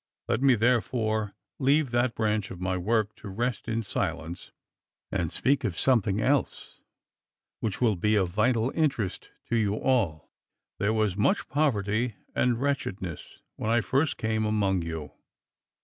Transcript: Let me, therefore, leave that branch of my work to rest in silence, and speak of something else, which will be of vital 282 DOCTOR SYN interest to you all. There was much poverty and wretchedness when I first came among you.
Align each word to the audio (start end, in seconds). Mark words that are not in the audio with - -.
Let 0.27 0.41
me, 0.41 0.55
therefore, 0.55 1.35
leave 1.59 1.91
that 1.91 2.15
branch 2.15 2.49
of 2.49 2.59
my 2.59 2.75
work 2.75 3.13
to 3.17 3.29
rest 3.29 3.67
in 3.67 3.83
silence, 3.83 4.51
and 5.11 5.31
speak 5.31 5.63
of 5.63 5.77
something 5.77 6.19
else, 6.19 6.79
which 7.59 7.81
will 7.81 7.95
be 7.95 8.15
of 8.15 8.29
vital 8.29 8.71
282 8.71 8.71
DOCTOR 8.71 8.77
SYN 8.77 8.83
interest 9.19 9.29
to 9.51 9.55
you 9.57 9.75
all. 9.75 10.31
There 10.79 10.91
was 10.95 11.15
much 11.15 11.47
poverty 11.49 12.15
and 12.33 12.59
wretchedness 12.59 13.41
when 13.57 13.69
I 13.69 13.81
first 13.81 14.17
came 14.17 14.43
among 14.43 14.81
you. 14.81 15.11